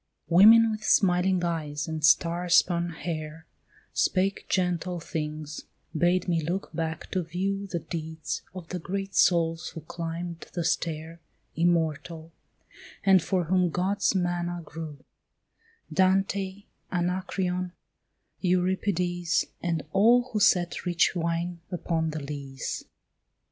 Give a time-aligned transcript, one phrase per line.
[0.29, 3.45] Women with smiling eyes and star spun hair
[3.93, 9.69] Spake gentle things, bade me look back to view The deeds of the great souls
[9.75, 11.21] who climbed the stair
[11.55, 12.33] Immortal,
[13.03, 15.05] and for whom God's manna grew:
[15.93, 17.73] Dante, Anacreon,
[18.39, 22.85] Euripides, And all who set rich wine upon the lees.